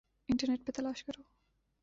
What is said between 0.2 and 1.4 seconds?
internet پر تلاش کر لو